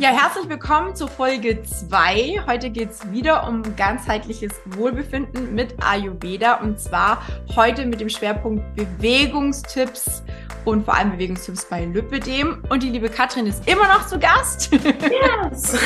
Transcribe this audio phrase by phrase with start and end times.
[0.00, 2.44] Ja, herzlich willkommen zur Folge 2.
[2.46, 7.22] Heute geht es wieder um ganzheitliches Wohlbefinden mit Ayurveda und zwar
[7.54, 10.22] heute mit dem Schwerpunkt Bewegungstipps
[10.64, 12.64] und vor allem Bewegungstipps bei Lüppedem.
[12.70, 14.72] Und die liebe Katrin ist immer noch zu Gast.
[14.72, 15.72] Yes.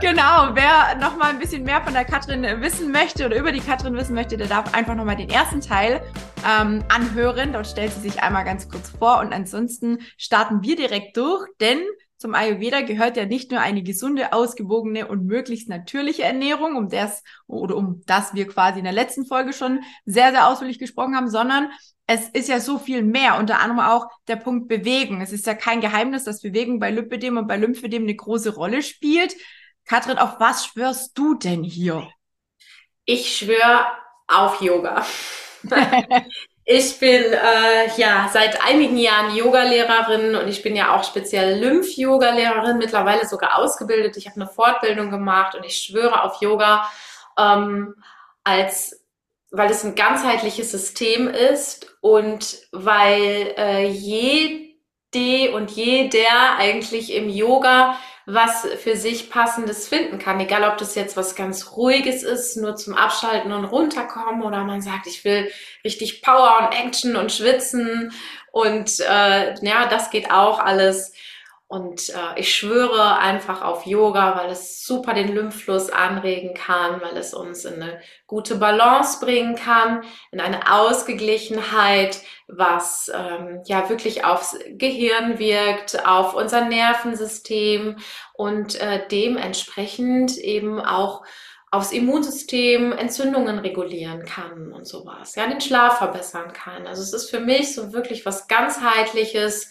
[0.00, 3.60] genau, wer noch mal ein bisschen mehr von der Katrin wissen möchte oder über die
[3.60, 6.00] Katrin wissen möchte, der darf einfach noch mal den ersten Teil
[6.50, 7.52] ähm, anhören.
[7.52, 11.80] Dort stellt sie sich einmal ganz kurz vor und ansonsten starten wir direkt durch, denn
[12.20, 17.24] zum Ayurveda gehört ja nicht nur eine gesunde, ausgewogene und möglichst natürliche Ernährung, um das
[17.46, 21.30] oder um das wir quasi in der letzten Folge schon sehr, sehr ausführlich gesprochen haben,
[21.30, 21.70] sondern
[22.06, 25.22] es ist ja so viel mehr, unter anderem auch der Punkt Bewegung.
[25.22, 28.82] Es ist ja kein Geheimnis, dass Bewegung bei Lymphedem und bei Lymphedem eine große Rolle
[28.82, 29.34] spielt.
[29.86, 32.06] Katrin, auf was schwörst du denn hier?
[33.06, 33.86] Ich schwöre
[34.26, 35.06] auf Yoga.
[36.64, 42.78] Ich bin äh, ja seit einigen Jahren Yogalehrerin und ich bin ja auch speziell Lymph-Yoga-Lehrerin,
[42.78, 44.16] mittlerweile sogar ausgebildet.
[44.16, 46.88] Ich habe eine Fortbildung gemacht und ich schwöre auf Yoga
[47.38, 47.94] ähm,
[48.44, 49.00] als
[49.50, 54.70] weil es ein ganzheitliches System ist und weil äh, jede
[55.54, 60.40] und jeder eigentlich im Yoga was für sich passendes finden kann.
[60.40, 64.82] Egal, ob das jetzt was ganz Ruhiges ist, nur zum Abschalten und runterkommen oder man
[64.82, 65.50] sagt, ich will
[65.84, 68.12] richtig Power und Action und schwitzen
[68.52, 71.12] und äh, ja, das geht auch alles.
[71.70, 77.16] Und äh, ich schwöre einfach auf Yoga, weil es super den Lymphfluss anregen kann, weil
[77.16, 84.24] es uns in eine gute Balance bringen kann, in eine Ausgeglichenheit, was ähm, ja wirklich
[84.24, 87.98] aufs Gehirn wirkt, auf unser Nervensystem
[88.32, 91.22] und äh, dementsprechend eben auch
[91.70, 96.88] aufs Immunsystem Entzündungen regulieren kann und sowas, ja, den Schlaf verbessern kann.
[96.88, 99.70] Also es ist für mich so wirklich was ganzheitliches,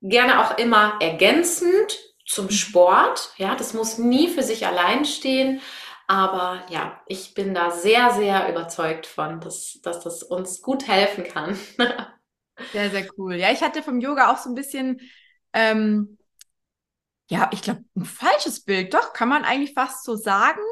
[0.00, 2.50] gerne auch immer ergänzend zum mhm.
[2.50, 3.32] Sport.
[3.36, 5.60] Ja, das muss nie für sich allein stehen.
[6.06, 11.24] Aber ja, ich bin da sehr, sehr überzeugt von, dass, dass das uns gut helfen
[11.24, 11.58] kann.
[12.72, 13.34] sehr, sehr cool.
[13.34, 15.00] Ja, ich hatte vom Yoga auch so ein bisschen,
[15.52, 16.16] ähm,
[17.30, 18.94] ja, ich glaube, ein falsches Bild.
[18.94, 20.62] Doch, kann man eigentlich fast so sagen,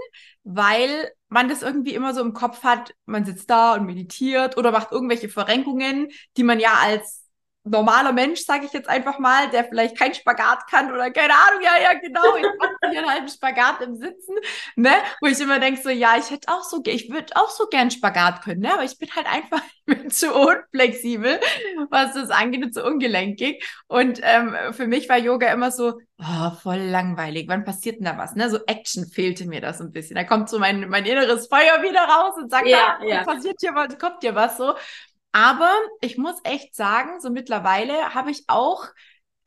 [0.43, 4.73] weil man das irgendwie immer so im Kopf hat, man sitzt da und meditiert oder
[4.73, 6.09] macht irgendwelche Verrenkungen,
[6.39, 7.26] die man ja als
[7.67, 11.63] normaler Mensch, sage ich jetzt einfach mal, der vielleicht kein Spagat kann oder keine Ahnung,
[11.63, 14.37] ja, ja, genau, ich mache hier halt einen Spagat im Sitzen,
[14.77, 17.67] ne, wo ich immer denke so, ja, ich hätte auch so, ich würde auch so
[17.67, 19.63] gern Spagat können, ne, aber ich bin halt einfach
[20.11, 21.41] zu unflexibel,
[21.91, 23.65] was das angeht und zu ungelenkig.
[23.87, 28.17] Und ähm, für mich war Yoga immer so, oh, voll langweilig, wann passiert denn da
[28.17, 31.49] was, ne, so Action fehlte mir das ein bisschen, da kommt so mein, mein inneres
[31.49, 33.25] Feuer wieder raus und sagt, ja, ah, ja.
[33.25, 34.75] passiert hier was, kommt hier was so
[35.37, 35.71] aber
[36.01, 38.87] ich muss echt sagen, so mittlerweile habe ich auch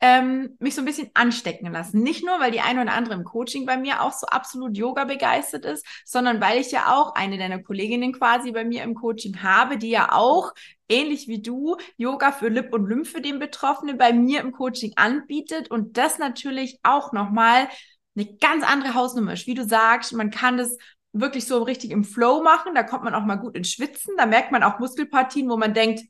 [0.00, 2.00] ähm, mich so ein bisschen anstecken lassen.
[2.04, 5.04] Nicht nur, weil die eine oder andere im Coaching bei mir auch so absolut Yoga
[5.04, 9.42] begeistert ist, sondern weil ich ja auch eine deiner Kolleginnen quasi bei mir im Coaching
[9.42, 10.52] habe, die ja auch
[10.88, 15.72] ähnlich wie du Yoga für Lip und Lymphe den Betroffenen bei mir im Coaching anbietet
[15.72, 17.68] und das natürlich auch nochmal
[18.14, 19.48] eine ganz andere Hausnummer ist.
[19.48, 20.78] Wie du sagst, man kann das
[21.12, 22.74] wirklich so richtig im Flow machen.
[22.74, 24.14] Da kommt man auch mal gut ins Schwitzen.
[24.16, 26.02] Da merkt man auch Muskelpartien, wo man denkt,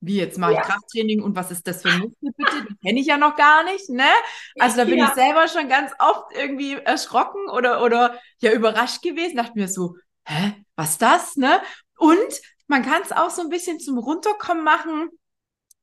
[0.00, 0.64] wie jetzt mache ich ja.
[0.64, 2.66] Krafttraining und was ist das für ein Muskel bitte?
[2.68, 4.10] Die kenne ich ja noch gar nicht, ne?
[4.58, 5.06] Also da bin ja.
[5.06, 9.96] ich selber schon ganz oft irgendwie erschrocken oder, oder ja überrascht gewesen, dachte mir so,
[10.24, 11.60] hä, was das, ne?
[11.96, 15.08] Und man kann es auch so ein bisschen zum Runterkommen machen,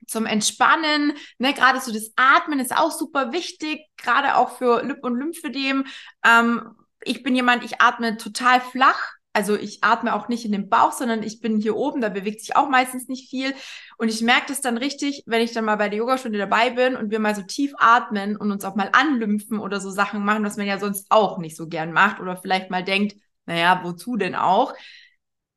[0.06, 5.04] zum Entspannen, ne, gerade so das Atmen ist auch super wichtig, gerade auch für Lip-
[5.04, 5.86] und Lymphedem,
[6.26, 9.14] ähm, ich bin jemand, ich atme total flach.
[9.32, 12.42] Also ich atme auch nicht in den Bauch, sondern ich bin hier oben, da bewegt
[12.42, 13.54] sich auch meistens nicht viel.
[13.98, 16.96] Und ich merke das dann richtig, wenn ich dann mal bei der Yogastunde dabei bin
[16.96, 20.44] und wir mal so tief atmen und uns auch mal anlümpfen oder so Sachen machen,
[20.44, 24.18] was man ja sonst auch nicht so gern macht oder vielleicht mal denkt, naja, wozu
[24.18, 24.74] denn auch?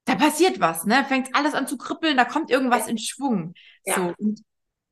[0.05, 1.05] Da passiert was, ne?
[1.09, 3.55] Fängt alles an zu kribbeln, da kommt irgendwas in Schwung.
[3.85, 3.95] Ja.
[3.95, 4.15] So.
[4.19, 4.43] Und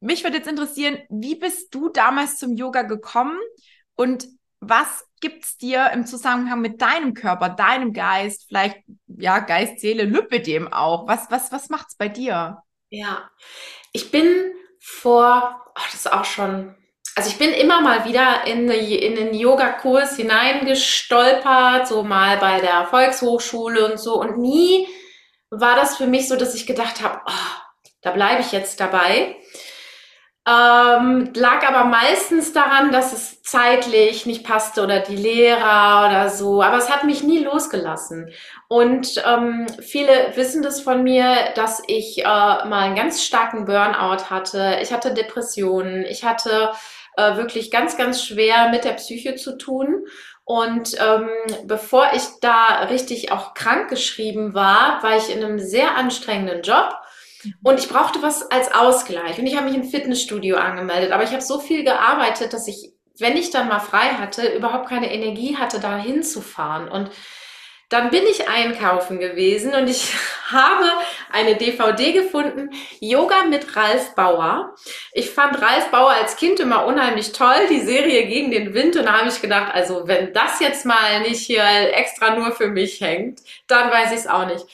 [0.00, 3.38] mich würde jetzt interessieren, wie bist du damals zum Yoga gekommen
[3.94, 4.26] und
[4.60, 10.72] was gibt's dir im Zusammenhang mit deinem Körper, deinem Geist, vielleicht ja Geist, Seele, Lüppedem
[10.72, 11.06] auch?
[11.06, 12.62] Was was was macht's bei dir?
[12.90, 13.30] Ja,
[13.92, 16.74] ich bin vor, oh, das ist auch schon,
[17.14, 22.86] also ich bin immer mal wieder in, in den Yoga-Kurs hineingestolpert, so mal bei der
[22.86, 24.20] Volkshochschule und so.
[24.20, 24.88] Und nie
[25.50, 27.60] war das für mich so, dass ich gedacht habe, oh,
[28.02, 29.36] da bleibe ich jetzt dabei.
[30.48, 36.62] Ähm, lag aber meistens daran, dass es zeitlich nicht passte oder die Lehrer oder so.
[36.62, 38.30] Aber es hat mich nie losgelassen.
[38.68, 44.30] Und ähm, viele wissen das von mir, dass ich äh, mal einen ganz starken Burnout
[44.30, 44.78] hatte.
[44.82, 46.04] Ich hatte Depressionen.
[46.04, 46.70] Ich hatte
[47.16, 50.06] äh, wirklich ganz, ganz schwer mit der Psyche zu tun.
[50.44, 51.28] Und ähm,
[51.64, 56.94] bevor ich da richtig auch krank geschrieben war, war ich in einem sehr anstrengenden Job.
[57.62, 59.38] Und ich brauchte was als Ausgleich.
[59.38, 61.12] Und ich habe mich im Fitnessstudio angemeldet.
[61.12, 64.88] Aber ich habe so viel gearbeitet, dass ich, wenn ich dann mal frei hatte, überhaupt
[64.88, 66.88] keine Energie hatte, da hinzufahren.
[66.88, 67.10] Und
[67.90, 70.14] dann bin ich einkaufen gewesen und ich
[70.50, 70.86] habe
[71.30, 72.70] eine DVD gefunden,
[73.00, 74.74] Yoga mit Ralf Bauer.
[75.12, 79.06] Ich fand Ralf Bauer als Kind immer unheimlich toll, die Serie gegen den Wind und
[79.06, 83.00] da habe ich gedacht, also wenn das jetzt mal nicht hier extra nur für mich
[83.00, 84.64] hängt, dann weiß ich es auch nicht.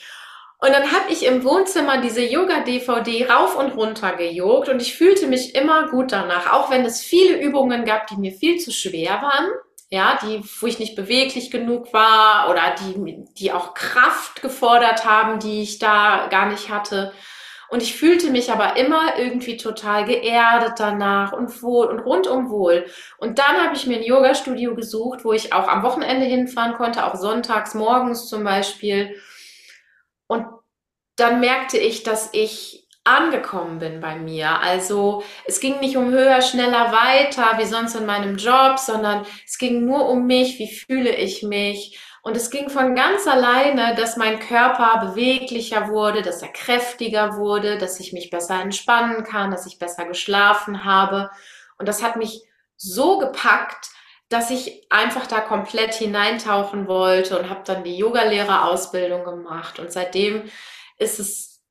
[0.59, 5.27] Und dann habe ich im Wohnzimmer diese Yoga-DVD rauf und runter gejogt und ich fühlte
[5.27, 9.21] mich immer gut danach, auch wenn es viele Übungen gab, die mir viel zu schwer
[9.21, 9.49] waren
[9.89, 15.39] ja, die, wo ich nicht beweglich genug war oder die, die auch Kraft gefordert haben,
[15.39, 17.13] die ich da gar nicht hatte.
[17.69, 22.85] Und ich fühlte mich aber immer irgendwie total geerdet danach und wohl und rundum wohl.
[23.17, 27.05] Und dann habe ich mir ein Yoga-Studio gesucht, wo ich auch am Wochenende hinfahren konnte,
[27.05, 29.15] auch sonntags morgens zum Beispiel.
[30.27, 30.45] Und
[31.15, 34.59] dann merkte ich, dass ich angekommen bin bei mir.
[34.59, 39.57] Also es ging nicht um höher, schneller, weiter, wie sonst in meinem Job, sondern es
[39.57, 41.99] ging nur um mich, wie fühle ich mich.
[42.21, 47.77] Und es ging von ganz alleine, dass mein Körper beweglicher wurde, dass er kräftiger wurde,
[47.77, 51.29] dass ich mich besser entspannen kann, dass ich besser geschlafen habe.
[51.77, 52.41] Und das hat mich
[52.75, 53.89] so gepackt,
[54.29, 59.79] dass ich einfach da komplett hineintauchen wollte und habe dann die Yogalehrerausbildung gemacht.
[59.79, 60.49] Und seitdem
[60.97, 61.61] ist es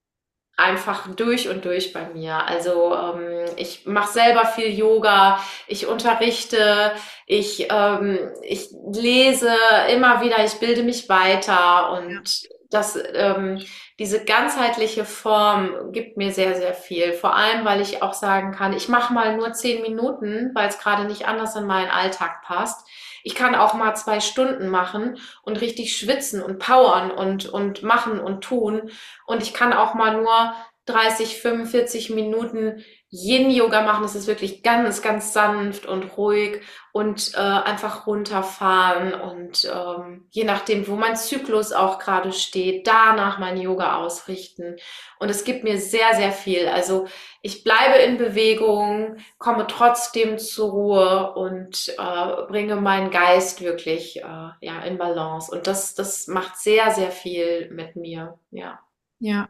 [0.57, 2.47] einfach durch und durch bei mir.
[2.47, 6.93] Also ähm, ich mache selber viel Yoga, ich unterrichte,
[7.27, 9.55] ich, ähm, ich lese
[9.93, 12.49] immer wieder, ich bilde mich weiter und.
[12.71, 13.63] Das, ähm,
[13.99, 17.13] diese ganzheitliche Form gibt mir sehr, sehr viel.
[17.13, 20.79] Vor allem, weil ich auch sagen kann, ich mache mal nur zehn Minuten, weil es
[20.79, 22.87] gerade nicht anders in meinen Alltag passt.
[23.23, 28.21] Ich kann auch mal zwei Stunden machen und richtig schwitzen und powern und, und machen
[28.21, 28.91] und tun.
[29.27, 30.55] Und ich kann auch mal nur
[30.87, 34.03] 30, 45 Minuten Yin-Yoga machen.
[34.03, 36.61] Das ist wirklich ganz, ganz sanft und ruhig
[36.93, 43.39] und äh, einfach runterfahren und ähm, je nachdem, wo mein Zyklus auch gerade steht, danach
[43.39, 44.77] mein Yoga ausrichten.
[45.19, 46.67] Und es gibt mir sehr, sehr viel.
[46.69, 47.07] Also
[47.43, 54.49] ich bleibe in Bewegung, komme trotzdem zur Ruhe und äh, bringe meinen Geist wirklich äh,
[54.61, 55.55] ja, in Balance.
[55.55, 58.39] Und das, das macht sehr, sehr viel mit mir.
[58.51, 58.81] Ja.
[59.19, 59.49] Ja,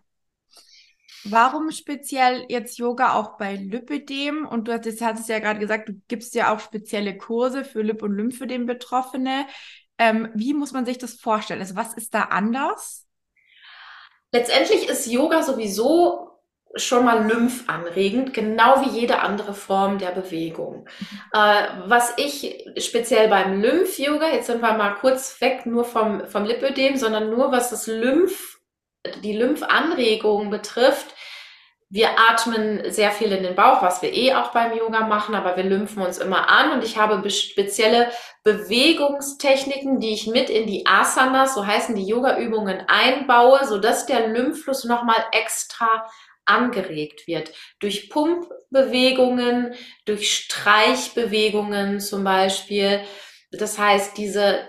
[1.31, 4.47] Warum speziell jetzt Yoga auch bei Lipödem?
[4.47, 8.03] Und du hattest, hattest ja gerade gesagt, du gibst ja auch spezielle Kurse für Lip-
[8.03, 9.47] und Lymphödem-Betroffene.
[9.99, 11.61] Ähm, wie muss man sich das vorstellen?
[11.61, 13.07] Also was ist da anders?
[14.33, 16.27] Letztendlich ist Yoga sowieso
[16.75, 20.87] schon mal lymphanregend, genau wie jede andere Form der Bewegung.
[21.33, 26.45] Äh, was ich speziell beim Lymph-Yoga, jetzt sind wir mal kurz weg nur vom, vom
[26.45, 28.56] Lipödem, sondern nur was das Lymph
[29.23, 31.15] die Lymphanregung betrifft,
[31.89, 35.57] wir atmen sehr viel in den Bauch, was wir eh auch beim Yoga machen, aber
[35.57, 38.11] wir lymphen uns immer an und ich habe spezielle
[38.43, 44.83] Bewegungstechniken, die ich mit in die Asanas, so heißen die Yoga-Übungen, einbaue, sodass der Lymphfluss
[44.83, 46.09] nochmal extra
[46.45, 47.53] angeregt wird.
[47.79, 49.75] Durch Pumpbewegungen,
[50.07, 53.01] durch Streichbewegungen zum Beispiel.
[53.53, 54.69] Das heißt, diese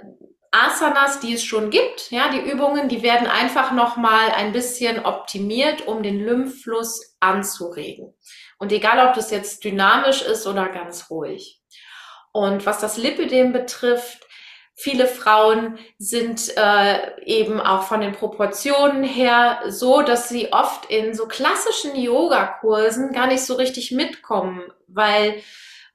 [0.52, 5.88] Asanas, die es schon gibt, ja, die Übungen, die werden einfach nochmal ein bisschen optimiert,
[5.88, 8.14] um den Lymphfluss anzuregen.
[8.58, 11.62] Und egal, ob das jetzt dynamisch ist oder ganz ruhig.
[12.32, 14.28] Und was das Lipidem betrifft,
[14.76, 21.16] viele Frauen sind äh, eben auch von den Proportionen her so, dass sie oft in
[21.16, 25.42] so klassischen Yogakursen gar nicht so richtig mitkommen, weil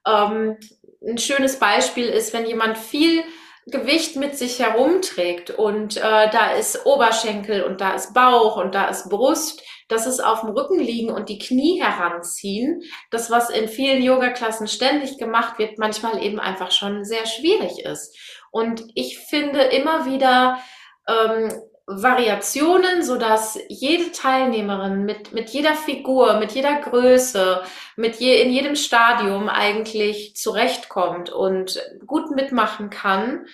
[0.05, 0.57] ähm,
[1.01, 3.23] ein schönes Beispiel ist, wenn jemand viel
[3.65, 5.51] Gewicht mit sich herumträgt.
[5.51, 10.19] Und äh, da ist Oberschenkel und da ist Bauch und da ist Brust, dass es
[10.19, 15.59] auf dem Rücken liegen und die Knie heranziehen, das was in vielen Yoga-Klassen ständig gemacht
[15.59, 18.15] wird, manchmal eben einfach schon sehr schwierig ist.
[18.51, 20.59] Und ich finde immer wieder
[21.07, 21.51] ähm,
[21.85, 27.61] Variationen, so dass jede Teilnehmerin mit, mit jeder Figur, mit jeder Größe,
[27.97, 33.47] mit je, in jedem Stadium eigentlich zurechtkommt und gut mitmachen kann.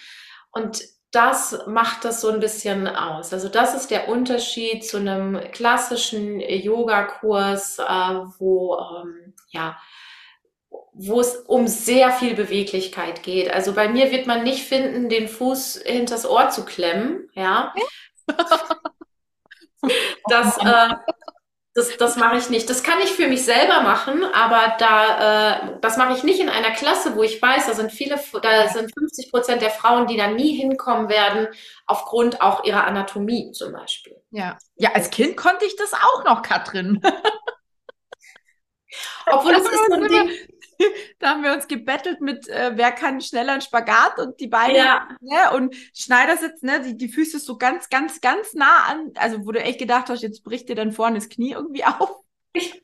[0.52, 3.34] Und das macht das so ein bisschen aus.
[3.34, 7.84] Also das ist der Unterschied zu einem klassischen Yoga-Kurs, äh,
[8.38, 9.80] wo, ähm, ja,
[10.94, 13.52] wo es um sehr viel Beweglichkeit geht.
[13.52, 17.74] Also bei mir wird man nicht finden, den Fuß hinters Ohr zu klemmen, ja.
[20.30, 20.96] Das, äh,
[21.76, 22.70] Das, das mache ich nicht.
[22.70, 26.50] Das kann ich für mich selber machen, aber da, äh, das mache ich nicht in
[26.50, 30.18] einer Klasse, wo ich weiß, da sind viele, da sind 50 Prozent der Frauen, die
[30.18, 31.48] da nie hinkommen werden,
[31.88, 34.18] aufgrund auch ihrer Anatomie zum Beispiel.
[34.32, 37.02] Ja, ja, als Kind konnte ich das auch noch, Katrin.
[39.28, 40.32] Obwohl es ist so ein Ding.
[41.20, 44.78] Da haben wir uns gebettelt mit, äh, wer kann schneller einen Spagat und die Beine
[44.78, 45.08] Ja.
[45.22, 49.52] ne, und Schneidersitz, ne, die, die Füße so ganz, ganz, ganz nah an, also wo
[49.52, 52.12] du echt gedacht hast, jetzt bricht dir dann vorne das Knie irgendwie auf.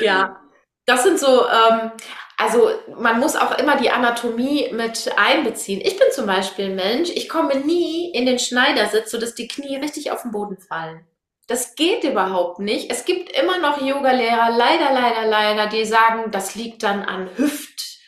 [0.00, 0.40] Ja,
[0.84, 1.92] das sind so, ähm,
[2.36, 5.80] also man muss auch immer die Anatomie mit einbeziehen.
[5.80, 9.76] Ich bin zum Beispiel ein Mensch, ich komme nie in den Schneidersitz, sodass die Knie
[9.76, 11.06] richtig auf den Boden fallen.
[11.46, 12.90] Das geht überhaupt nicht.
[12.90, 18.00] Es gibt immer noch Yogalehrer, leider, leider, leider, die sagen, das liegt dann an Hüft,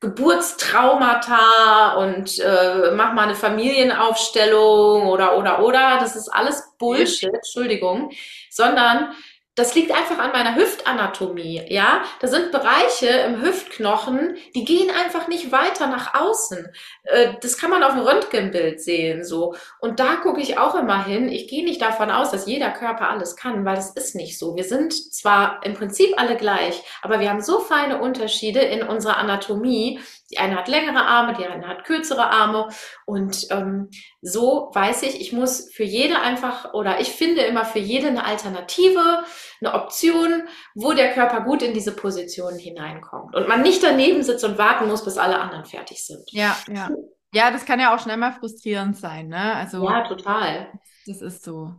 [0.00, 5.98] Geburtstraumata und äh, mach mal eine Familienaufstellung oder oder oder.
[6.00, 8.10] Das ist alles Bullshit, Entschuldigung,
[8.48, 9.12] sondern
[9.58, 12.02] das liegt einfach an meiner Hüftanatomie, ja.
[12.20, 16.68] Da sind Bereiche im Hüftknochen, die gehen einfach nicht weiter nach außen.
[17.02, 19.54] Äh, das kann man auf dem Röntgenbild sehen, so.
[19.80, 21.28] Und da gucke ich auch immer hin.
[21.28, 24.54] Ich gehe nicht davon aus, dass jeder Körper alles kann, weil das ist nicht so.
[24.56, 29.16] Wir sind zwar im Prinzip alle gleich, aber wir haben so feine Unterschiede in unserer
[29.16, 30.00] Anatomie.
[30.30, 32.68] Die eine hat längere Arme, die eine hat kürzere Arme.
[33.06, 33.88] Und ähm,
[34.20, 38.24] so weiß ich, ich muss für jede einfach oder ich finde immer für jede eine
[38.24, 39.24] Alternative,
[39.60, 40.42] eine Option,
[40.74, 43.34] wo der Körper gut in diese Position hineinkommt.
[43.34, 46.30] Und man nicht daneben sitzt und warten muss, bis alle anderen fertig sind.
[46.32, 46.90] Ja, ja.
[47.32, 49.54] Ja, das kann ja auch schnell mal frustrierend sein, ne?
[49.54, 50.72] Also, Ja, total.
[51.06, 51.74] das ist so.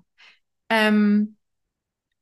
[0.69, 1.37] Ähm,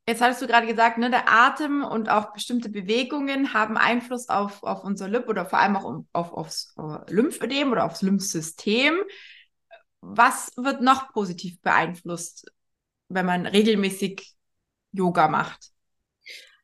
[0.08, 4.64] jetzt hattest du gerade gesagt, ne, der Atem und auch bestimmte Bewegungen haben Einfluss auf,
[4.64, 8.96] auf unser Lymp oder vor allem auch auf, aufs äh, Lymphödem oder aufs Lymphsystem.
[10.02, 12.52] Was wird noch positiv beeinflusst,
[13.10, 14.34] wenn man regelmäßig
[14.94, 15.72] Yoga macht?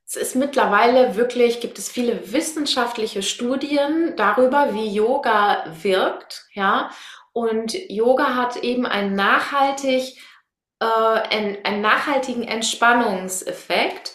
[0.05, 6.91] Es ist mittlerweile wirklich, gibt es viele wissenschaftliche Studien darüber, wie Yoga wirkt, ja.
[7.31, 10.19] Und Yoga hat eben einen nachhaltig,
[10.83, 14.13] äh, einen, einen nachhaltigen Entspannungseffekt.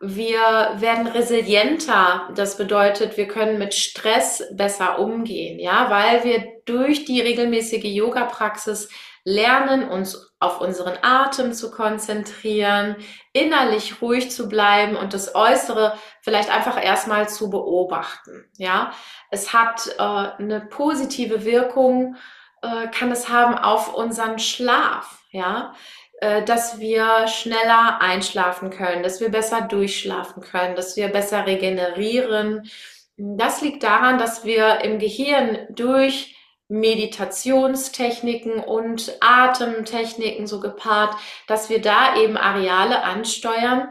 [0.00, 2.28] Wir werden resilienter.
[2.34, 8.88] Das bedeutet, wir können mit Stress besser umgehen, ja, weil wir durch die regelmäßige Yoga-Praxis
[9.24, 12.96] lernen, uns auf unseren Atem zu konzentrieren,
[13.32, 18.44] innerlich ruhig zu bleiben und das Äußere vielleicht einfach erstmal zu beobachten.
[18.58, 18.92] Ja,
[19.30, 22.16] es hat äh, eine positive Wirkung,
[22.66, 25.22] äh, kann es haben auf unseren Schlaf.
[25.30, 25.74] Ja,
[26.20, 32.70] äh, dass wir schneller einschlafen können, dass wir besser durchschlafen können, dass wir besser regenerieren.
[33.18, 36.34] Das liegt daran, dass wir im Gehirn durch
[36.68, 41.14] Meditationstechniken und Atemtechniken so gepaart,
[41.46, 43.90] dass wir da eben Areale ansteuern,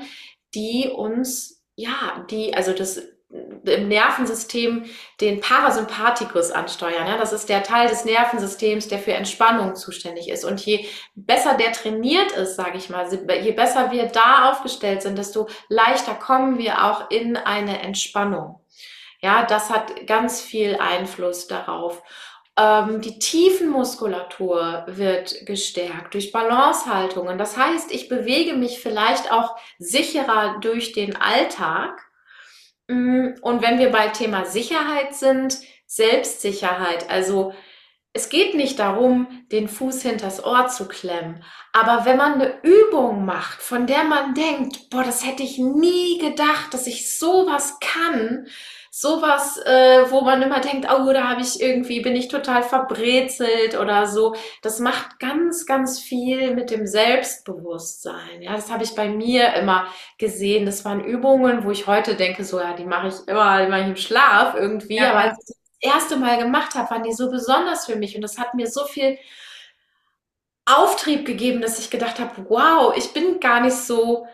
[0.56, 3.02] die uns, ja, die, also das
[3.66, 4.86] im Nervensystem
[5.22, 7.08] den Parasympathikus ansteuern.
[7.08, 7.18] Ja?
[7.18, 10.46] Das ist der Teil des Nervensystems, der für Entspannung zuständig ist.
[10.46, 15.18] Und je besser der trainiert ist, sage ich mal, je besser wir da aufgestellt sind,
[15.18, 18.60] desto leichter kommen wir auch in eine Entspannung.
[19.22, 22.04] Ja, das hat ganz viel Einfluss darauf.
[22.58, 27.38] Ähm, die Tiefenmuskulatur wird gestärkt durch Balancehaltungen.
[27.38, 32.05] Das heißt, ich bewege mich vielleicht auch sicherer durch den Alltag.
[32.88, 37.54] Mm, Und wenn wir bei Thema Sicherheit sind, Selbstsicherheit, also
[38.14, 43.26] es geht nicht darum, den Fuß hinters Ohr zu klemmen, aber wenn man eine Übung
[43.26, 48.48] macht, von der man denkt, boah, das hätte ich nie gedacht, dass ich sowas kann,
[48.98, 53.78] sowas, äh, wo man immer denkt, oh, da habe ich irgendwie, bin ich total verbrezelt
[53.78, 54.38] oder so.
[54.62, 58.42] Das macht ganz, ganz viel mit dem Selbstbewusstsein.
[58.42, 59.86] Ja, das habe ich bei mir immer
[60.18, 60.66] gesehen.
[60.66, 63.98] Das waren Übungen, wo ich heute denke, so, ja, die mache ich immer, ich im
[63.98, 64.96] Schlaf irgendwie.
[64.96, 65.10] Ja.
[65.10, 68.22] Aber als ich das erste Mal gemacht habe, waren die so besonders für mich und
[68.22, 69.18] das hat mir so viel
[70.66, 74.26] Auftrieb gegeben, dass ich gedacht habe, wow, ich bin gar nicht so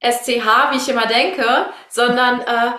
[0.00, 2.70] SCH, wie ich immer denke, sondern äh,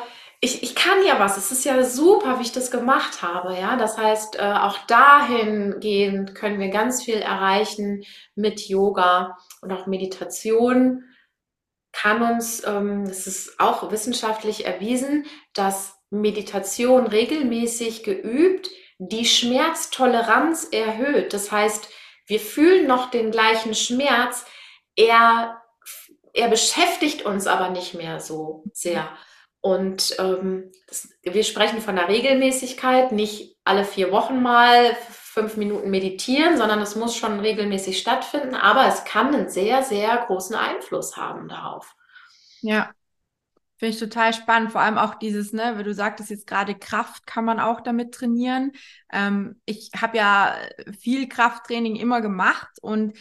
[0.44, 1.38] ich, ich kann ja was.
[1.38, 3.56] Es ist ja super, wie ich das gemacht habe.
[3.56, 8.04] Ja, das heißt, äh, auch dahingehend können wir ganz viel erreichen
[8.36, 11.04] mit Yoga und auch Meditation
[11.92, 21.34] kann uns, ähm, es ist auch wissenschaftlich erwiesen, dass Meditation regelmäßig geübt die Schmerztoleranz erhöht.
[21.34, 21.90] Das heißt,
[22.26, 24.46] wir fühlen noch den gleichen Schmerz,
[24.96, 25.62] er,
[26.34, 29.10] er beschäftigt uns aber nicht mehr so sehr.
[29.62, 35.90] Und ähm, das, wir sprechen von der Regelmäßigkeit, nicht alle vier Wochen mal, fünf Minuten
[35.90, 41.16] meditieren, sondern es muss schon regelmäßig stattfinden, aber es kann einen sehr, sehr großen Einfluss
[41.16, 41.96] haben darauf.
[42.62, 42.92] Ja,
[43.82, 44.72] Finde ich total spannend.
[44.72, 48.14] Vor allem auch dieses, ne, wie du sagtest jetzt gerade, Kraft kann man auch damit
[48.14, 48.74] trainieren.
[49.12, 50.56] Ähm, ich habe ja
[51.00, 53.18] viel Krafttraining immer gemacht und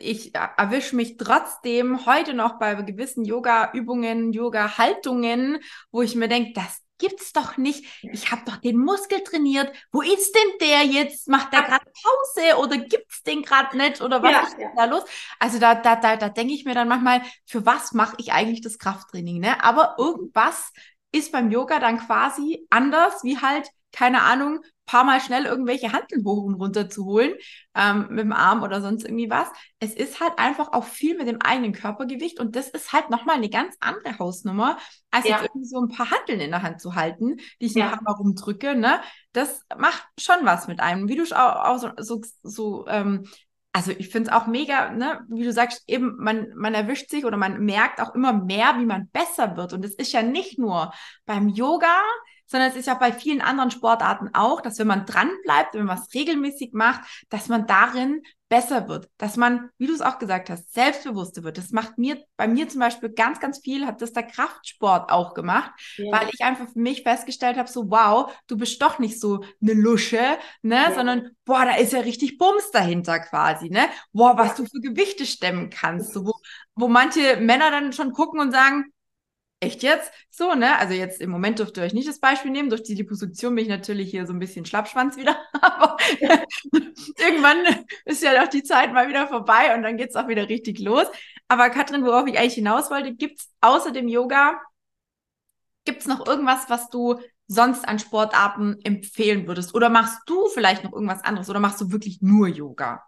[0.00, 5.58] ich erwische mich trotzdem heute noch bei gewissen Yoga-Übungen, Yoga-Haltungen,
[5.90, 7.84] wo ich mir denke, das gibt's doch nicht.
[8.02, 9.74] Ich habe doch den Muskel trainiert.
[9.90, 11.28] Wo ist denn der jetzt?
[11.28, 14.70] Macht der gerade Pause oder gibt's den gerade nicht oder was ja, ist ja.
[14.76, 15.04] da los?
[15.40, 18.60] Also da da da, da denke ich mir dann manchmal, für was mache ich eigentlich
[18.60, 19.62] das Krafttraining, ne?
[19.64, 20.72] Aber irgendwas
[21.10, 24.60] ist beim Yoga dann quasi anders, wie halt keine Ahnung,
[24.92, 27.32] paar Mal schnell irgendwelche Handeln hoch und runter zu holen,
[27.74, 29.48] ähm, mit dem Arm oder sonst irgendwie was.
[29.80, 33.36] Es ist halt einfach auch viel mit dem eigenen Körpergewicht und das ist halt nochmal
[33.36, 34.76] eine ganz andere Hausnummer,
[35.10, 35.36] als ja.
[35.36, 37.86] jetzt irgendwie so ein paar Handeln in der Hand zu halten, die ich ja.
[37.86, 39.00] ein paar Mal rumdrücke, ne?
[39.32, 41.08] Das macht schon was mit einem.
[41.08, 43.24] Wie du auch, auch so, so, so ähm,
[43.72, 47.24] also ich finde es auch mega, ne, wie du sagst, eben, man, man erwischt sich
[47.24, 49.72] oder man merkt auch immer mehr, wie man besser wird.
[49.72, 50.92] Und es ist ja nicht nur
[51.24, 51.96] beim Yoga,
[52.52, 55.84] sondern es ist ja bei vielen anderen Sportarten auch, dass wenn man dran bleibt, wenn
[55.84, 60.18] man was regelmäßig macht, dass man darin besser wird, dass man, wie du es auch
[60.18, 61.56] gesagt hast, selbstbewusster wird.
[61.56, 65.32] Das macht mir, bei mir zum Beispiel ganz, ganz viel, hat das der Kraftsport auch
[65.32, 66.12] gemacht, ja.
[66.12, 69.72] weil ich einfach für mich festgestellt habe, so wow, du bist doch nicht so eine
[69.72, 70.20] Lusche,
[70.60, 70.94] ne, ja.
[70.94, 75.24] sondern boah, da ist ja richtig Bums dahinter quasi, ne, boah, was du für Gewichte
[75.24, 76.34] stemmen kannst, so, wo,
[76.74, 78.92] wo manche Männer dann schon gucken und sagen,
[79.62, 80.12] echt jetzt?
[80.30, 80.78] So, ne?
[80.78, 82.70] Also jetzt im Moment dürft ihr euch nicht das Beispiel nehmen.
[82.70, 85.36] Durch die Liposuktion bin ich natürlich hier so ein bisschen Schlappschwanz wieder.
[85.62, 85.96] Aber
[87.18, 87.64] irgendwann
[88.04, 91.06] ist ja doch die Zeit mal wieder vorbei und dann geht's auch wieder richtig los.
[91.48, 94.60] Aber Katrin, worauf ich eigentlich hinaus wollte, gibt's außer dem Yoga,
[95.84, 99.74] gibt's noch irgendwas, was du sonst an Sportarten empfehlen würdest?
[99.74, 101.50] Oder machst du vielleicht noch irgendwas anderes?
[101.50, 103.02] Oder machst du wirklich nur Yoga?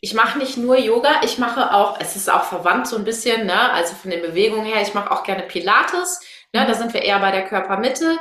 [0.00, 3.46] Ich mache nicht nur Yoga, ich mache auch, es ist auch verwandt so ein bisschen,
[3.46, 3.72] ne?
[3.72, 6.20] also von den Bewegungen her, ich mache auch gerne Pilates,
[6.52, 6.66] ne?
[6.66, 8.18] da sind wir eher bei der Körpermitte.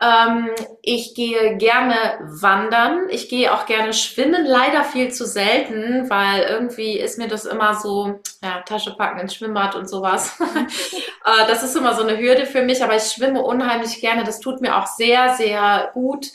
[0.00, 0.50] Ähm,
[0.80, 6.98] ich gehe gerne wandern, ich gehe auch gerne schwimmen, leider viel zu selten, weil irgendwie
[6.98, 10.38] ist mir das immer so, ja, Tasche packen ins Schwimmbad und sowas.
[11.24, 14.38] äh, das ist immer so eine Hürde für mich, aber ich schwimme unheimlich gerne, das
[14.38, 16.28] tut mir auch sehr, sehr gut.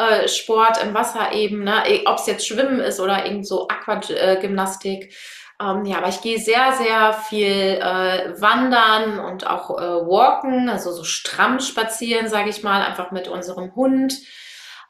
[0.00, 1.82] Äh, Sport im Wasser eben, ne?
[1.86, 5.14] E, ob es jetzt Schwimmen ist oder irgend so Aquagymnastik.
[5.60, 10.90] Ähm, ja, aber ich gehe sehr, sehr viel äh, wandern und auch äh, walken, also
[10.90, 14.14] so stramm spazieren, sage ich mal, einfach mit unserem Hund.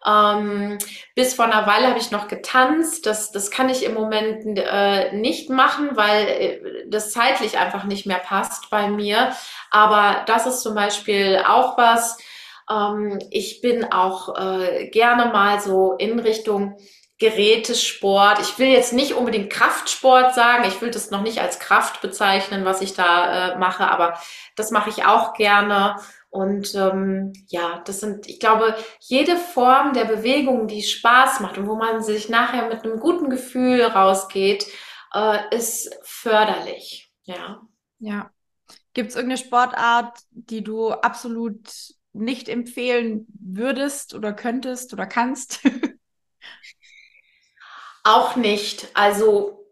[0.06, 0.78] Ähm,
[1.16, 3.04] bis vor einer Weile habe ich noch getanzt.
[3.04, 8.06] Das, das kann ich im Moment äh, nicht machen, weil äh, das zeitlich einfach nicht
[8.06, 9.32] mehr passt bei mir.
[9.72, 12.16] Aber das ist zum Beispiel auch was,
[12.70, 16.76] ähm, ich bin auch äh, gerne mal so in Richtung
[17.18, 18.40] Gerätesport.
[18.40, 20.64] Ich will jetzt nicht unbedingt Kraftsport sagen.
[20.66, 24.18] Ich will das noch nicht als Kraft bezeichnen, was ich da äh, mache, aber
[24.56, 25.96] das mache ich auch gerne.
[26.30, 31.66] Und ähm, ja, das sind, ich glaube, jede Form der Bewegung, die Spaß macht und
[31.66, 34.66] wo man sich nachher mit einem guten Gefühl rausgeht,
[35.12, 37.12] äh, ist förderlich.
[37.24, 37.60] Ja.
[37.98, 38.30] Ja.
[38.94, 41.68] Gibt es irgendeine Sportart, die du absolut
[42.12, 45.60] nicht empfehlen würdest oder könntest oder kannst?
[48.04, 48.88] Auch nicht.
[48.94, 49.66] Also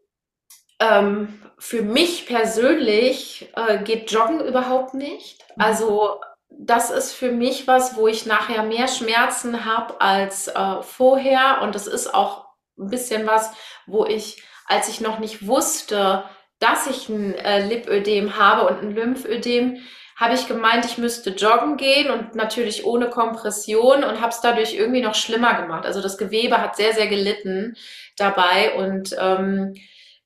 [0.81, 5.45] ähm, für mich persönlich äh, geht Joggen überhaupt nicht.
[5.57, 5.63] Mhm.
[5.63, 6.21] Also
[6.51, 11.61] das ist für mich was, wo ich nachher mehr Schmerzen habe als äh, vorher.
[11.63, 12.47] Und das ist auch
[12.79, 13.51] ein bisschen was,
[13.87, 16.25] wo ich, als ich noch nicht wusste,
[16.59, 19.79] dass ich ein äh, Lipödem habe und ein Lymphödem,
[20.19, 24.75] habe ich gemeint, ich müsste joggen gehen und natürlich ohne Kompression und habe es dadurch
[24.75, 25.87] irgendwie noch schlimmer gemacht.
[25.87, 27.77] Also das Gewebe hat sehr, sehr gelitten
[28.17, 29.75] dabei und ähm,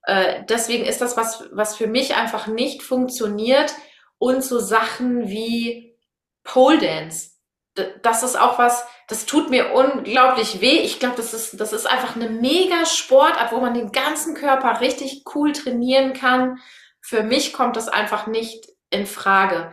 [0.05, 3.75] äh, deswegen ist das was, was für mich einfach nicht funktioniert
[4.17, 5.95] und so Sachen wie
[6.43, 7.33] Pole Dance.
[8.03, 10.79] Das ist auch was, das tut mir unglaublich weh.
[10.81, 14.81] Ich glaube, das ist, das ist einfach eine mega Sportart, wo man den ganzen Körper
[14.81, 16.61] richtig cool trainieren kann.
[17.03, 19.73] Für mich kommt das einfach nicht in Frage.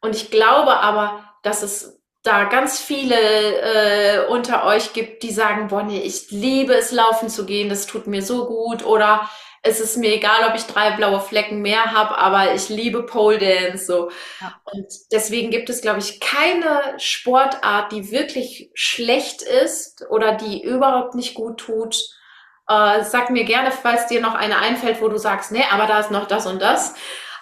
[0.00, 5.68] Und ich glaube aber, dass es da ganz viele äh, unter euch gibt, die sagen,
[5.68, 8.84] boah, nee, ich liebe es, laufen zu gehen, das tut mir so gut.
[8.84, 9.28] Oder
[9.62, 13.38] es ist mir egal, ob ich drei blaue Flecken mehr habe, aber ich liebe Pole
[13.38, 13.86] Dance.
[13.86, 14.10] So.
[14.40, 14.60] Ja.
[14.64, 21.14] Und deswegen gibt es, glaube ich, keine Sportart, die wirklich schlecht ist oder die überhaupt
[21.14, 21.96] nicht gut tut.
[22.68, 26.00] Äh, sag mir gerne, falls dir noch eine einfällt, wo du sagst, nee, aber da
[26.00, 26.94] ist noch das und das.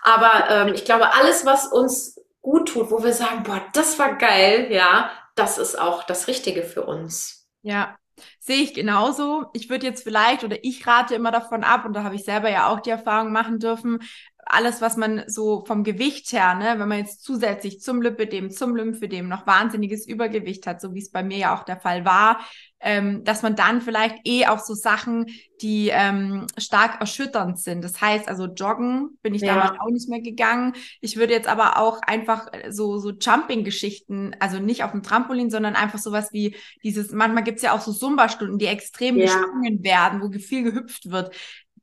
[0.03, 4.17] Aber ähm, ich glaube, alles, was uns gut tut, wo wir sagen, boah, das war
[4.17, 7.49] geil, ja, das ist auch das Richtige für uns.
[7.62, 7.97] Ja,
[8.38, 9.47] Sehe ich genauso.
[9.53, 12.51] Ich würde jetzt vielleicht oder ich rate immer davon ab, und da habe ich selber
[12.51, 14.01] ja auch die Erfahrung machen dürfen,
[14.44, 18.74] alles, was man so vom Gewicht her, ne, wenn man jetzt zusätzlich zum Lipidem, zum
[18.74, 22.40] Lymphedem noch wahnsinniges Übergewicht hat, so wie es bei mir ja auch der Fall war,
[22.81, 25.26] ähm, dass man dann vielleicht eh auch so Sachen,
[25.61, 27.85] die ähm, stark erschütternd sind.
[27.85, 29.55] Das heißt, also joggen bin ich ja.
[29.55, 30.74] damals auch nicht mehr gegangen.
[31.00, 35.76] Ich würde jetzt aber auch einfach so, so Jumping-Geschichten, also nicht auf dem Trampolin, sondern
[35.76, 39.26] einfach sowas wie dieses, manchmal gibt's ja auch so Zumba-Stunden, die extrem ja.
[39.26, 41.33] gesprungen werden, wo viel gehüpft wird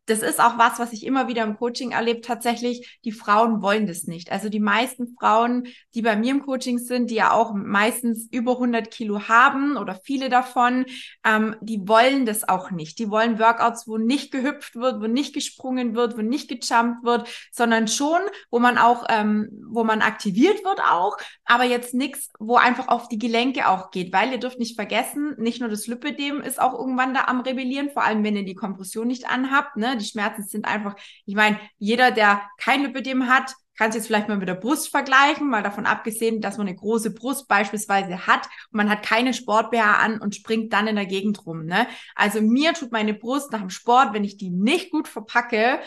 [0.10, 2.22] das ist auch was, was ich immer wieder im Coaching erlebe.
[2.22, 4.32] Tatsächlich, die Frauen wollen das nicht.
[4.32, 8.54] Also die meisten Frauen, die bei mir im Coaching sind, die ja auch meistens über
[8.54, 10.86] 100 Kilo haben oder viele davon,
[11.24, 12.98] ähm, die wollen das auch nicht.
[12.98, 17.30] Die wollen Workouts, wo nicht gehüpft wird, wo nicht gesprungen wird, wo nicht gejumpt wird,
[17.52, 18.20] sondern schon,
[18.50, 23.08] wo man auch, ähm, wo man aktiviert wird auch, aber jetzt nichts, wo einfach auf
[23.10, 26.74] die Gelenke auch geht, weil ihr dürft nicht vergessen, nicht nur das Lipödem ist auch
[26.74, 29.99] irgendwann da am Rebellieren, vor allem wenn ihr die Kompression nicht anhabt, ne?
[30.00, 34.28] Die Schmerzen sind einfach, ich meine, jeder, der kein Lipödem hat, kann es jetzt vielleicht
[34.28, 38.46] mal mit der Brust vergleichen, mal davon abgesehen, dass man eine große Brust beispielsweise hat
[38.72, 41.66] und man hat keine Sport-BH an und springt dann in der Gegend rum.
[41.66, 41.88] Ne?
[42.14, 45.80] Also mir tut meine Brust nach dem Sport, wenn ich die nicht gut verpacke,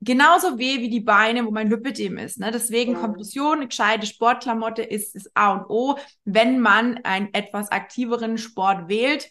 [0.00, 2.38] genauso weh wie die Beine, wo mein Lipidem ist.
[2.38, 2.50] Ne?
[2.50, 3.00] Deswegen ja.
[3.00, 9.28] Kompression, gescheite Sportklamotte ist, ist A und O, wenn man einen etwas aktiveren Sport wählt.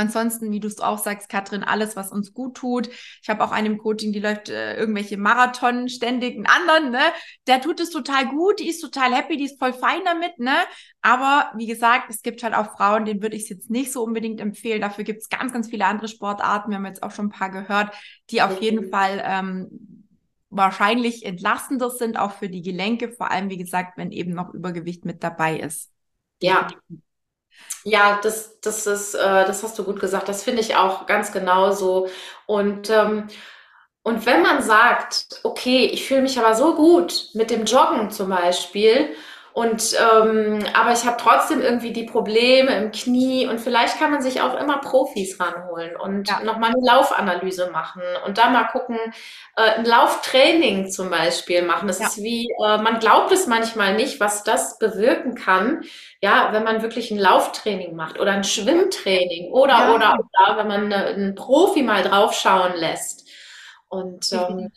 [0.00, 2.88] Ansonsten, wie du es auch sagst, Katrin, alles, was uns gut tut.
[3.22, 7.02] Ich habe auch einen im Coaching, die läuft äh, irgendwelche Marathon ständig, einen anderen, ne?
[7.46, 10.54] Der tut es total gut, die ist total happy, die ist voll fein damit, ne?
[11.02, 14.02] Aber wie gesagt, es gibt halt auch Frauen, denen würde ich es jetzt nicht so
[14.02, 14.80] unbedingt empfehlen.
[14.80, 16.70] Dafür gibt es ganz, ganz viele andere Sportarten.
[16.70, 17.94] Wir haben jetzt auch schon ein paar gehört,
[18.30, 20.06] die auf jeden Fall ähm,
[20.50, 25.04] wahrscheinlich entlastender sind, auch für die Gelenke, vor allem, wie gesagt, wenn eben noch Übergewicht
[25.04, 25.90] mit dabei ist.
[26.42, 26.68] Ja,
[27.84, 30.28] ja, das, das ist, äh, das hast du gut gesagt.
[30.28, 32.08] Das finde ich auch ganz genauso.
[32.46, 33.28] Und, ähm,
[34.02, 38.30] und wenn man sagt, okay, ich fühle mich aber so gut mit dem Joggen zum
[38.30, 39.14] Beispiel
[39.52, 44.22] und ähm, aber ich habe trotzdem irgendwie die Probleme im Knie und vielleicht kann man
[44.22, 46.40] sich auch immer Profis ranholen und ja.
[46.44, 48.96] nochmal eine Laufanalyse machen und da mal gucken,
[49.56, 51.88] äh, ein Lauftraining zum Beispiel machen.
[51.88, 52.06] Das ja.
[52.06, 55.82] ist wie, äh, man glaubt es manchmal nicht, was das bewirken kann,
[56.22, 59.94] ja, wenn man wirklich ein Lauftraining macht oder ein Schwimmtraining oder ja.
[59.94, 63.28] oder oder wenn man eine, einen Profi mal draufschauen lässt.
[63.88, 64.70] Und ähm,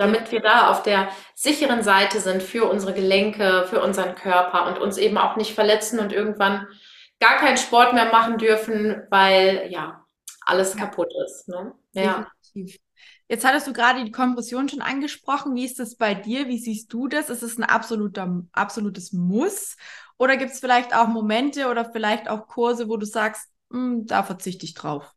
[0.00, 4.78] damit wir da auf der sicheren Seite sind für unsere Gelenke, für unseren Körper und
[4.78, 6.66] uns eben auch nicht verletzen und irgendwann
[7.20, 10.06] gar keinen Sport mehr machen dürfen, weil ja
[10.40, 11.48] alles kaputt ist.
[11.48, 11.74] Ne?
[11.92, 12.26] Ja.
[13.28, 15.54] Jetzt hattest du gerade die Kompression schon angesprochen.
[15.54, 16.48] Wie ist das bei dir?
[16.48, 17.28] Wie siehst du das?
[17.28, 19.76] Ist es ein absoluter, absolutes Muss?
[20.16, 24.22] Oder gibt es vielleicht auch Momente oder vielleicht auch Kurse, wo du sagst, hm, da
[24.22, 25.12] verzichte ich drauf?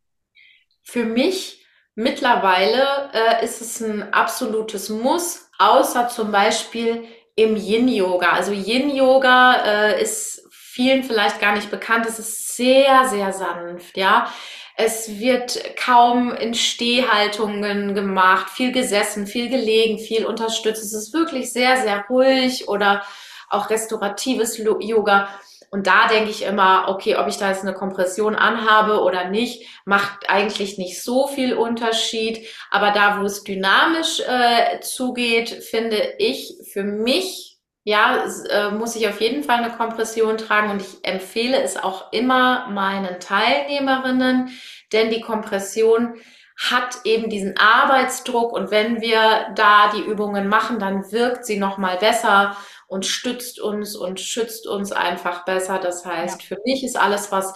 [0.83, 1.62] Für mich
[1.95, 8.31] Mittlerweile äh, ist es ein absolutes Muss, außer zum Beispiel im Yin-Yoga.
[8.31, 12.07] Also Yin-Yoga äh, ist vielen vielleicht gar nicht bekannt.
[12.07, 14.27] Es ist sehr, sehr sanft, ja.
[14.75, 20.81] Es wird kaum in Stehhaltungen gemacht, viel gesessen, viel gelegen, viel unterstützt.
[20.83, 23.03] Es ist wirklich sehr, sehr ruhig oder
[23.49, 25.29] auch restauratives Yoga.
[25.73, 29.67] Und da denke ich immer, okay, ob ich da jetzt eine Kompression anhabe oder nicht,
[29.85, 32.47] macht eigentlich nicht so viel Unterschied.
[32.69, 39.07] Aber da, wo es dynamisch äh, zugeht, finde ich für mich, ja, äh, muss ich
[39.07, 40.69] auf jeden Fall eine Kompression tragen.
[40.69, 44.51] Und ich empfehle es auch immer meinen Teilnehmerinnen,
[44.91, 46.21] denn die Kompression
[46.55, 48.53] hat eben diesen Arbeitsdruck.
[48.53, 52.55] Und wenn wir da die Übungen machen, dann wirkt sie noch mal besser
[52.93, 55.79] und stützt uns und schützt uns einfach besser.
[55.79, 56.47] Das heißt, ja.
[56.47, 57.55] für mich ist alles, was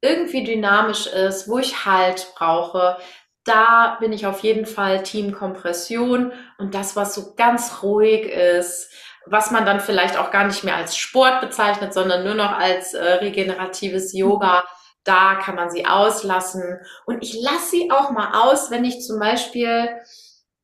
[0.00, 2.96] irgendwie dynamisch ist, wo ich Halt brauche,
[3.44, 8.90] da bin ich auf jeden Fall Team Kompression und das, was so ganz ruhig ist,
[9.24, 12.92] was man dann vielleicht auch gar nicht mehr als Sport bezeichnet, sondern nur noch als
[12.92, 14.64] äh, regeneratives Yoga,
[15.04, 16.80] da kann man sie auslassen.
[17.06, 19.90] Und ich lasse sie auch mal aus, wenn ich zum Beispiel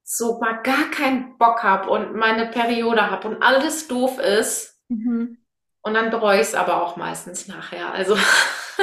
[0.05, 4.81] so mal gar keinen Bock habe und meine Periode habe und alles doof ist.
[4.89, 5.39] Mhm.
[5.83, 7.93] Und dann bereue ich es aber auch meistens nachher.
[7.93, 8.17] Also.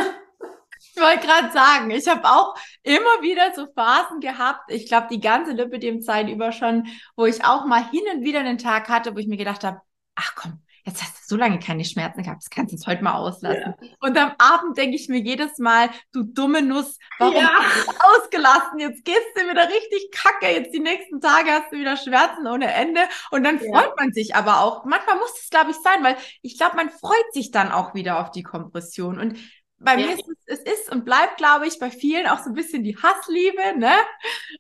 [0.94, 5.22] ich wollte gerade sagen, ich habe auch immer wieder so Phasen gehabt, ich glaube die
[5.22, 9.20] ganze Lipidem-Zeit über schon, wo ich auch mal hin und wieder einen Tag hatte, wo
[9.20, 9.82] ich mir gedacht habe,
[10.16, 13.04] ach komm, jetzt hast du so lange keine Schmerzen gehabt, das kannst du jetzt heute
[13.04, 13.76] mal auslassen.
[13.80, 13.88] Ja.
[14.00, 17.50] Und am Abend denke ich mir jedes Mal, du dumme Nuss, warum ja.
[17.54, 18.80] hast du ausgelassen?
[18.80, 22.74] Jetzt gehst du wieder richtig kacke, jetzt die nächsten Tage hast du wieder Schmerzen ohne
[22.74, 23.70] Ende und dann ja.
[23.72, 24.86] freut man sich aber auch.
[24.86, 28.20] Manchmal muss es, glaube ich, sein, weil ich glaube, man freut sich dann auch wieder
[28.20, 29.38] auf die Kompression und
[29.82, 32.54] bei mir ist es es ist und bleibt, glaube ich, bei vielen auch so ein
[32.54, 33.94] bisschen die Hassliebe, ne?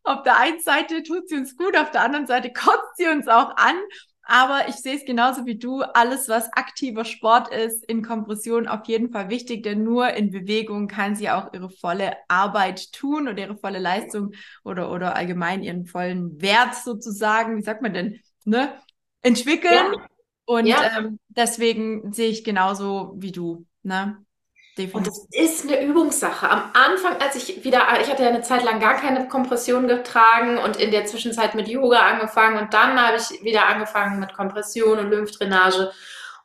[0.04, 3.28] Auf der einen Seite tut sie uns gut, auf der anderen Seite kotzt sie uns
[3.28, 3.76] auch an.
[4.32, 5.82] Aber ich sehe es genauso wie du.
[5.82, 10.88] Alles, was aktiver Sport ist, in Kompression auf jeden Fall wichtig, denn nur in Bewegung
[10.88, 15.88] kann sie auch ihre volle Arbeit tun oder ihre volle Leistung oder, oder allgemein ihren
[15.88, 18.72] vollen Wert sozusagen, wie sagt man denn, ne,
[19.24, 19.94] entwickeln.
[19.94, 20.08] Ja.
[20.46, 21.00] Und ja.
[21.00, 23.66] Ähm, deswegen sehe ich genauso wie du.
[23.82, 24.24] Ne?
[24.80, 24.96] Definitiv.
[24.96, 26.50] Und es ist eine Übungssache.
[26.50, 30.58] Am Anfang, als ich wieder, ich hatte ja eine Zeit lang gar keine Kompression getragen
[30.58, 34.98] und in der Zwischenzeit mit Yoga angefangen und dann habe ich wieder angefangen mit Kompression
[34.98, 35.92] und Lymphdrainage.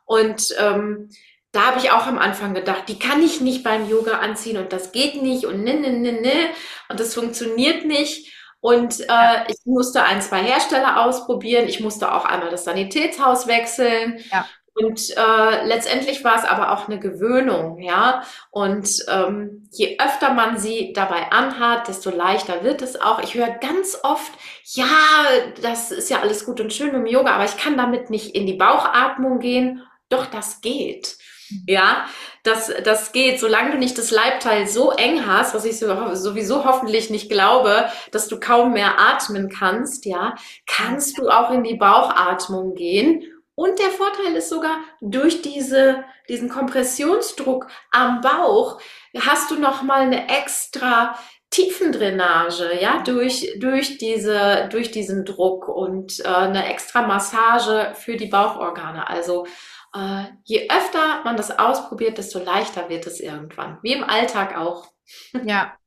[0.03, 1.09] Und ähm,
[1.53, 4.73] da habe ich auch am Anfang gedacht, die kann ich nicht beim Yoga anziehen und
[4.73, 6.49] das geht nicht und ne, ne, ne, ne
[6.89, 8.33] und das funktioniert nicht.
[8.59, 9.45] Und äh, ja.
[9.47, 11.69] ich musste ein, zwei Hersteller ausprobieren.
[11.69, 14.19] Ich musste auch einmal das Sanitätshaus wechseln.
[14.29, 14.45] Ja.
[14.77, 18.23] Und äh, letztendlich war es aber auch eine Gewöhnung, ja.
[18.51, 23.23] Und ähm, je öfter man sie dabei anhat, desto leichter wird es auch.
[23.23, 24.33] Ich höre ganz oft,
[24.73, 24.85] ja,
[25.61, 28.45] das ist ja alles gut und schön im Yoga, aber ich kann damit nicht in
[28.45, 29.81] die Bauchatmung gehen.
[30.09, 31.17] Doch, das geht.
[31.67, 32.07] Ja,
[32.43, 37.09] das, das geht, solange du nicht das Leibteil so eng hast, was ich sowieso hoffentlich
[37.11, 40.35] nicht glaube, dass du kaum mehr atmen kannst, ja,
[40.65, 43.23] kannst du auch in die Bauchatmung gehen.
[43.55, 48.81] Und der Vorteil ist sogar, durch diese, diesen Kompressionsdruck am Bauch
[49.17, 51.17] hast du nochmal eine extra
[51.51, 58.27] Tiefendrainage, ja, durch, durch, diese, durch diesen Druck und äh, eine extra Massage für die
[58.27, 59.07] Bauchorgane.
[59.09, 59.45] Also
[59.95, 63.79] äh, je öfter man das ausprobiert, desto leichter wird es irgendwann.
[63.83, 64.87] Wie im Alltag auch.
[65.45, 65.77] Ja.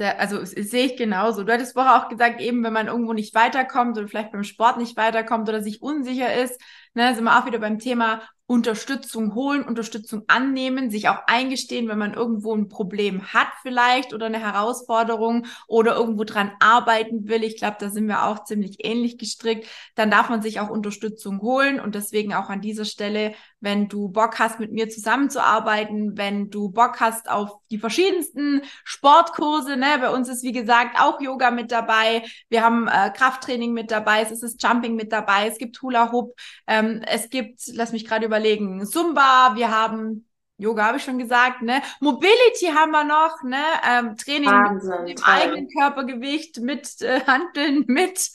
[0.00, 1.44] Also sehe ich genauso.
[1.44, 4.78] Du hattest vorher auch gesagt, eben wenn man irgendwo nicht weiterkommt oder vielleicht beim Sport
[4.78, 6.60] nicht weiterkommt oder sich unsicher ist,
[6.94, 11.96] ne, sind wir auch wieder beim Thema Unterstützung holen, Unterstützung annehmen, sich auch eingestehen, wenn
[11.96, 17.42] man irgendwo ein Problem hat vielleicht oder eine Herausforderung oder irgendwo dran arbeiten will.
[17.42, 19.66] Ich glaube, da sind wir auch ziemlich ähnlich gestrickt.
[19.94, 24.08] Dann darf man sich auch Unterstützung holen und deswegen auch an dieser Stelle, wenn du
[24.08, 30.10] Bock hast, mit mir zusammenzuarbeiten, wenn du Bock hast auf die verschiedensten Sportkurse, ne, bei
[30.10, 34.42] uns ist wie gesagt auch Yoga mit dabei, wir haben äh, Krafttraining mit dabei, es
[34.42, 38.84] ist Jumping mit dabei, es gibt Hula Hoop, ähm, es gibt, lass mich gerade überlegen,
[38.86, 41.82] Zumba, wir haben Yoga habe ich schon gesagt, ne?
[42.00, 43.62] Mobility haben wir noch, ne?
[43.84, 45.34] Ähm, Training Wahnsinn, mit dem toll.
[45.34, 48.30] eigenen Körpergewicht, mit äh, Handeln, mit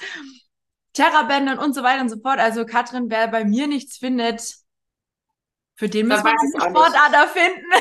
[0.93, 2.39] Terrabändern und so weiter und so fort.
[2.39, 4.55] Also Katrin, wer bei mir nichts findet,
[5.75, 7.71] für den müssen wir eine Sportader finden.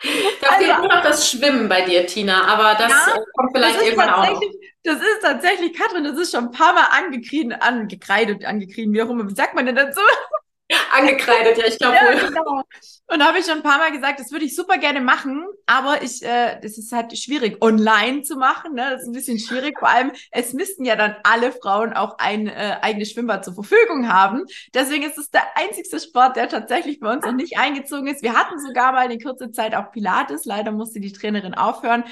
[0.40, 3.50] Da also, fehlt nur noch das Schwimmen bei dir, Tina, aber das ja, äh, kommt
[3.52, 4.42] vielleicht irgendwann auch noch.
[4.84, 9.10] Das ist tatsächlich, Katrin, das ist schon ein paar Mal angekrieden, angekreidet, angekrieden, wie auch
[9.10, 10.00] immer, wie sagt man denn dazu?
[10.92, 12.28] Angekreidet, ja, ich glaube ja, wohl.
[12.28, 12.62] Genau.
[13.10, 15.46] Und da habe ich schon ein paar Mal gesagt, das würde ich super gerne machen,
[15.64, 18.74] aber ich, äh, das ist halt schwierig, online zu machen.
[18.74, 18.90] Ne?
[18.90, 19.78] Das ist ein bisschen schwierig.
[19.78, 24.12] Vor allem, es müssten ja dann alle Frauen auch ein äh, eigenes Schwimmbad zur Verfügung
[24.12, 24.44] haben.
[24.74, 28.22] Deswegen ist es der einzigste Sport, der tatsächlich bei uns noch nicht eingezogen ist.
[28.22, 30.44] Wir hatten sogar mal in kurzer Zeit auch Pilates.
[30.44, 32.04] Leider musste die Trainerin aufhören.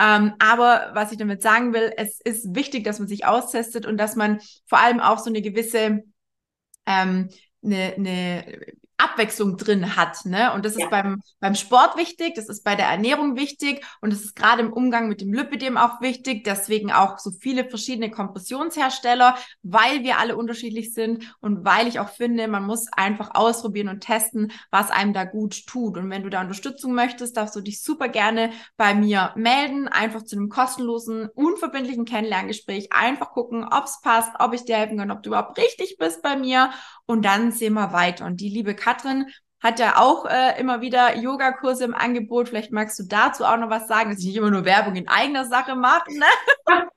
[0.00, 3.98] Ähm, aber was ich damit sagen will, es ist wichtig, dass man sich austestet und
[3.98, 6.02] dass man vor allem auch so eine gewisse
[6.86, 7.28] ähm,
[7.62, 8.66] eine, eine
[9.02, 10.24] Abwechslung drin hat.
[10.24, 10.52] Ne?
[10.52, 10.88] Und das ist ja.
[10.88, 14.72] beim, beim Sport wichtig, das ist bei der Ernährung wichtig und das ist gerade im
[14.72, 16.44] Umgang mit dem Lipidem auch wichtig.
[16.44, 22.10] Deswegen auch so viele verschiedene Kompressionshersteller, weil wir alle unterschiedlich sind und weil ich auch
[22.10, 25.96] finde, man muss einfach ausprobieren und testen, was einem da gut tut.
[25.96, 30.22] Und wenn du da Unterstützung möchtest, darfst du dich super gerne bei mir melden, einfach
[30.22, 35.10] zu einem kostenlosen, unverbindlichen Kennenlerngespräch, einfach gucken, ob es passt, ob ich dir helfen kann,
[35.10, 36.70] ob du überhaupt richtig bist bei mir
[37.06, 38.24] und dann sehen wir weiter.
[38.24, 39.26] Und die liebe Katrin
[39.62, 42.48] hat ja auch äh, immer wieder Yogakurse im Angebot.
[42.48, 45.08] Vielleicht magst du dazu auch noch was sagen, dass ich nicht immer nur Werbung in
[45.08, 46.10] eigener Sache mache.
[46.12, 46.26] Ne?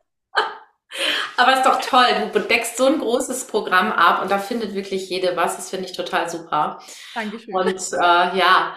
[1.38, 2.32] Aber ist doch toll.
[2.32, 5.56] Du deckst so ein großes Programm ab und da findet wirklich jede was.
[5.56, 6.80] Das finde ich total super.
[7.16, 7.54] Dankeschön.
[7.54, 8.76] Und äh, ja,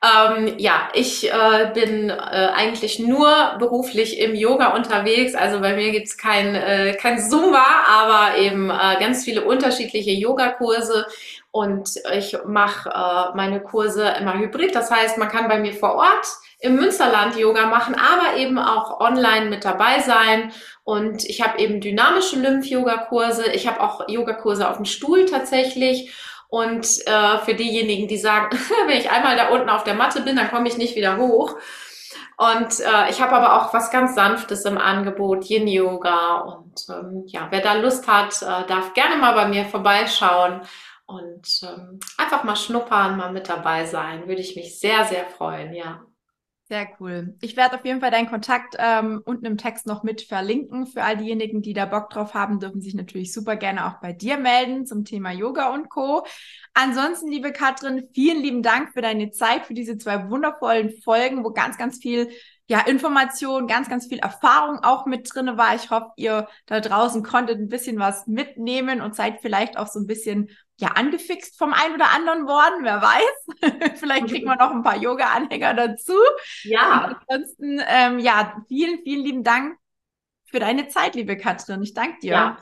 [0.00, 5.34] ähm, ja, ich äh, bin äh, eigentlich nur beruflich im Yoga unterwegs.
[5.34, 11.06] Also bei mir gibt's kein, äh, kein Zumba, aber eben äh, ganz viele unterschiedliche Yogakurse.
[11.50, 14.72] Und ich mache äh, meine Kurse immer hybrid.
[14.74, 16.26] Das heißt, man kann bei mir vor Ort
[16.60, 20.52] im Münsterland Yoga machen, aber eben auch online mit dabei sein.
[20.84, 23.50] Und ich habe eben dynamische Lymph-Yoga-Kurse.
[23.52, 26.12] Ich habe auch Yogakurse auf dem Stuhl tatsächlich.
[26.48, 30.36] Und äh, für diejenigen, die sagen, wenn ich einmal da unten auf der Matte bin,
[30.36, 31.56] dann komme ich nicht wieder hoch.
[32.38, 36.38] Und äh, ich habe aber auch was ganz Sanftes im Angebot, Yin Yoga.
[36.38, 40.62] Und ähm, ja, wer da Lust hat, äh, darf gerne mal bei mir vorbeischauen.
[41.06, 45.72] und ähm, einfach mal schnuppern, mal mit dabei sein, würde ich mich sehr, sehr freuen,
[45.74, 46.02] ja.
[46.70, 47.34] Sehr cool.
[47.40, 50.86] Ich werde auf jeden Fall deinen Kontakt ähm, unten im Text noch mit verlinken.
[50.86, 54.12] Für all diejenigen, die da Bock drauf haben, dürfen sich natürlich super gerne auch bei
[54.12, 56.26] dir melden zum Thema Yoga und Co.
[56.74, 61.52] Ansonsten, liebe Katrin, vielen lieben Dank für deine Zeit, für diese zwei wundervollen Folgen, wo
[61.52, 62.28] ganz, ganz viel
[62.68, 65.74] ja, Information, ganz, ganz viel Erfahrung auch mit drinne war.
[65.74, 69.98] Ich hoffe, ihr da draußen konntet ein bisschen was mitnehmen und seid vielleicht auch so
[69.98, 73.94] ein bisschen ja angefixt vom einen oder anderen worden, wer weiß.
[73.98, 76.12] vielleicht kriegen wir noch ein paar Yoga-Anhänger dazu.
[76.64, 77.06] Ja.
[77.06, 79.78] Und ansonsten, ähm, ja, vielen, vielen lieben Dank
[80.44, 81.82] für deine Zeit, liebe Katrin.
[81.82, 82.32] Ich danke dir.
[82.32, 82.58] Ja,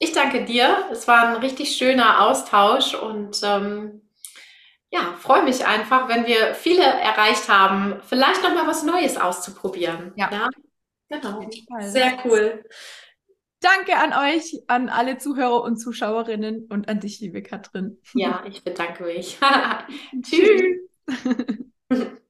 [0.00, 0.88] ich danke dir.
[0.90, 4.03] Es war ein richtig schöner Austausch und ähm,
[4.94, 10.12] ja, freue mich einfach, wenn wir viele erreicht haben, vielleicht noch mal was Neues auszuprobieren.
[10.14, 10.48] Ja, ja?
[11.08, 11.44] genau.
[11.80, 12.64] Sehr cool.
[13.58, 17.98] Danke an euch, an alle Zuhörer und Zuschauerinnen und an dich, liebe Katrin.
[18.14, 19.38] Ja, ich bedanke mich.
[20.22, 20.78] Tschüss.